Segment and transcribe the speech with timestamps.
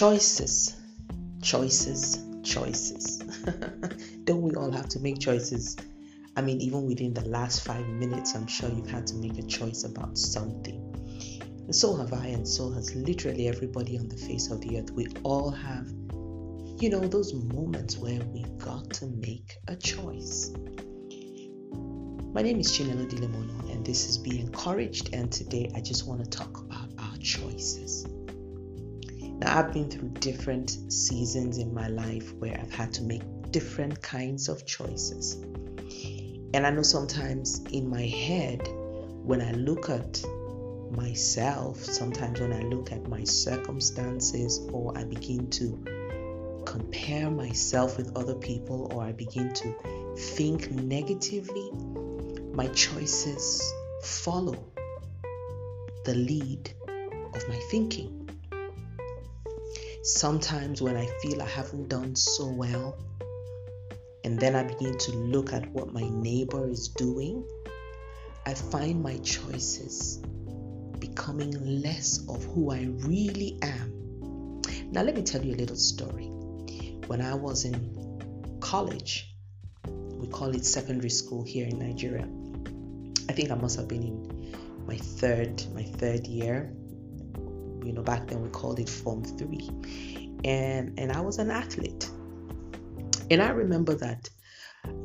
[0.00, 0.76] Choices,
[1.42, 3.18] choices, choices.
[4.24, 5.76] Don't we all have to make choices?
[6.34, 9.42] I mean, even within the last five minutes, I'm sure you've had to make a
[9.42, 10.80] choice about something.
[11.66, 14.90] And so have I, and so has literally everybody on the face of the earth.
[14.90, 20.50] We all have, you know, those moments where we've got to make a choice.
[22.32, 25.10] My name is Chinelo Dilemono, and this is Be Encouraged.
[25.12, 28.06] And today I just want to talk about our choices.
[29.40, 34.02] Now, I've been through different seasons in my life where I've had to make different
[34.02, 35.36] kinds of choices.
[36.52, 38.68] And I know sometimes in my head,
[39.24, 40.22] when I look at
[40.90, 48.14] myself, sometimes when I look at my circumstances, or I begin to compare myself with
[48.16, 51.70] other people, or I begin to think negatively,
[52.52, 54.70] my choices follow
[56.04, 56.72] the lead
[57.34, 58.29] of my thinking.
[60.02, 62.96] Sometimes when I feel I haven't done so well,
[64.24, 67.44] and then I begin to look at what my neighbor is doing,
[68.46, 70.22] I find my choices
[70.98, 74.62] becoming less of who I really am.
[74.90, 76.26] Now, let me tell you a little story.
[77.06, 79.34] When I was in college,
[79.86, 82.26] we call it secondary school here in Nigeria.
[83.28, 84.54] I think I must have been in
[84.86, 86.74] my third my third year.
[87.84, 89.70] You know, back then we called it Form Three,
[90.44, 92.10] and and I was an athlete.
[93.30, 94.28] And I remember that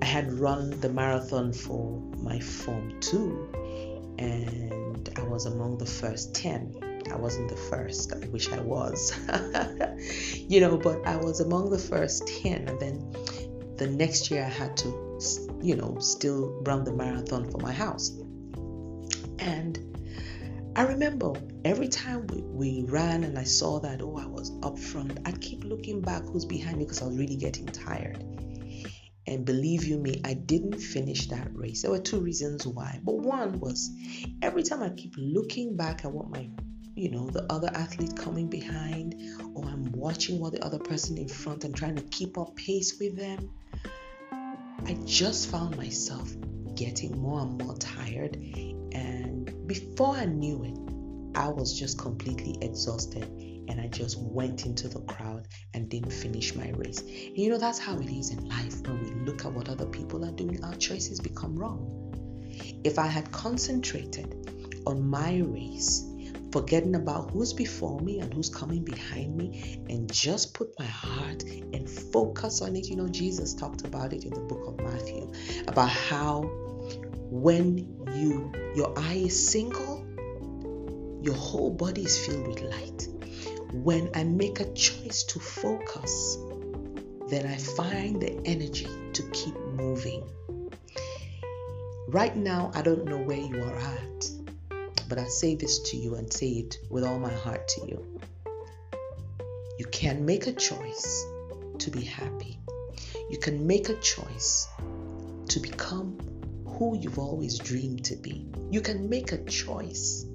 [0.00, 6.34] I had run the marathon for my Form 2 and I was among the first
[6.34, 7.02] 10.
[7.10, 9.12] I wasn't the first, I wish I was.
[10.36, 12.68] you know, but I was among the first 10.
[12.68, 15.18] And then the next year I had to,
[15.60, 18.10] you know, still run the marathon for my house.
[19.38, 19.93] And
[20.76, 21.32] I remember
[21.64, 25.40] every time we, we ran and I saw that, oh, I was up front, I'd
[25.40, 28.24] keep looking back who's behind me because I was really getting tired.
[29.28, 31.82] And believe you me, I didn't finish that race.
[31.82, 32.98] There were two reasons why.
[33.04, 33.88] But one was
[34.42, 36.50] every time I keep looking back at what my,
[36.96, 39.14] you know, the other athlete coming behind,
[39.54, 42.98] or I'm watching what the other person in front and trying to keep up pace
[42.98, 43.48] with them,
[44.86, 46.34] I just found myself
[46.74, 48.36] getting more and more tired
[48.94, 53.24] and before I knew it, I was just completely exhausted
[53.68, 57.00] and I just went into the crowd and didn't finish my race.
[57.00, 58.80] And you know, that's how it is in life.
[58.86, 62.00] When we look at what other people are doing, our choices become wrong.
[62.84, 66.08] If I had concentrated on my race,
[66.52, 71.42] forgetting about who's before me and who's coming behind me, and just put my heart
[71.42, 75.32] and focus on it, you know, Jesus talked about it in the book of Matthew
[75.66, 76.48] about how
[77.30, 77.78] when
[78.14, 80.04] you your eye is single,
[81.22, 83.08] your whole body is filled with light.
[83.72, 86.38] When I make a choice to focus,
[87.28, 90.22] then I find the energy to keep moving.
[92.08, 94.30] Right now, I don't know where you are at,
[95.08, 98.20] but I say this to you and say it with all my heart to you.
[99.78, 101.26] You can make a choice
[101.78, 102.58] to be happy.
[103.30, 104.68] You can make a choice
[105.48, 106.18] to become
[106.78, 108.46] who you've always dreamed to be.
[108.70, 110.26] You can make a choice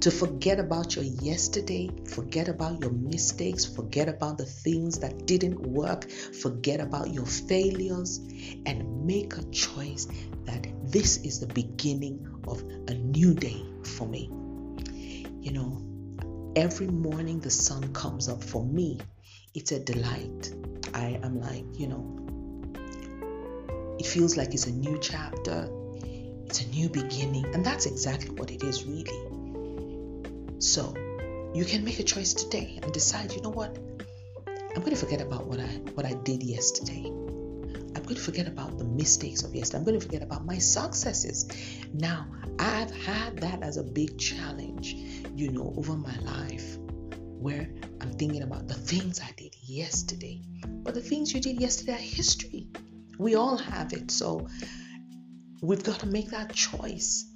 [0.00, 5.58] to forget about your yesterday, forget about your mistakes, forget about the things that didn't
[5.60, 8.18] work, forget about your failures,
[8.66, 10.06] and make a choice
[10.44, 14.30] that this is the beginning of a new day for me.
[15.40, 19.00] You know, every morning the sun comes up for me,
[19.54, 20.52] it's a delight.
[20.92, 22.23] I am like, you know,
[23.98, 25.68] it feels like it's a new chapter,
[26.46, 29.10] it's a new beginning, and that's exactly what it is, really.
[30.58, 30.94] So,
[31.54, 33.78] you can make a choice today and decide, you know what?
[34.48, 37.04] I'm going to forget about what I what I did yesterday.
[37.06, 39.78] I'm going to forget about the mistakes of yesterday.
[39.78, 41.48] I'm going to forget about my successes.
[41.92, 42.26] Now,
[42.58, 44.94] I've had that as a big challenge,
[45.34, 46.76] you know, over my life
[47.44, 47.68] where
[48.00, 50.40] I'm thinking about the things I did yesterday.
[50.66, 52.63] But the things you did yesterday are history.
[53.18, 54.10] We all have it.
[54.10, 54.48] So
[55.62, 57.26] we've got to make that choice.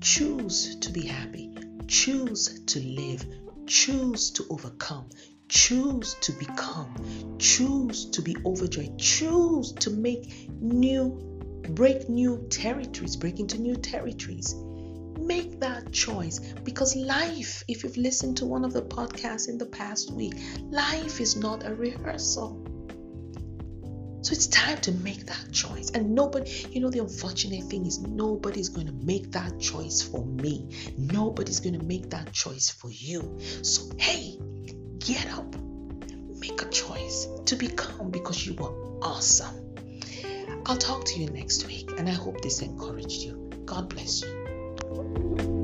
[0.00, 1.52] Choose to be happy.
[1.86, 3.24] Choose to live.
[3.66, 5.08] Choose to overcome.
[5.48, 7.36] Choose to become.
[7.38, 8.98] Choose to be overjoyed.
[8.98, 14.54] Choose to make new, break new territories, break into new territories.
[14.54, 19.66] Make that choice because life, if you've listened to one of the podcasts in the
[19.66, 20.34] past week,
[20.70, 22.65] life is not a rehearsal.
[24.26, 25.90] So it's time to make that choice.
[25.90, 30.26] And nobody, you know, the unfortunate thing is nobody's going to make that choice for
[30.26, 30.68] me.
[30.98, 33.38] Nobody's going to make that choice for you.
[33.62, 34.36] So, hey,
[34.98, 35.54] get up,
[36.40, 39.76] make a choice to become because you are awesome.
[40.66, 43.48] I'll talk to you next week, and I hope this encouraged you.
[43.64, 45.55] God bless you.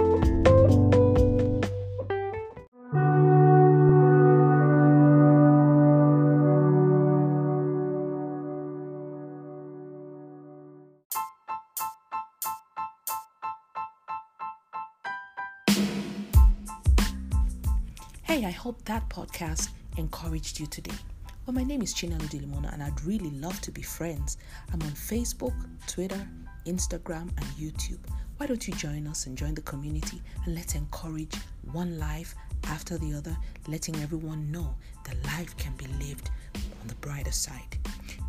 [18.33, 19.69] Hey, I hope that podcast
[19.99, 20.97] encouraged you today.
[21.45, 24.39] Well, my name is Chinelo Dilimona, and I'd really love to be friends.
[24.73, 25.53] I'm on Facebook,
[25.87, 26.27] Twitter,
[26.65, 27.99] Instagram, and YouTube.
[28.39, 31.35] Why don't you join us and join the community and let's encourage
[31.73, 32.35] one life
[32.69, 33.37] after the other,
[33.69, 34.75] letting everyone know
[35.05, 37.77] that life can be lived on the brighter side.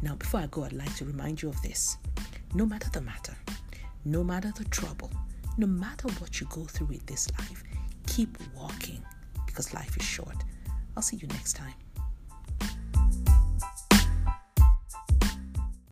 [0.01, 1.95] Now, before I go, I'd like to remind you of this
[2.53, 3.37] no matter the matter,
[4.03, 5.11] no matter the trouble,
[5.57, 7.63] no matter what you go through in this life,
[8.05, 9.01] keep walking
[9.53, 10.37] because life is short.
[10.97, 11.73] I'll see you next time.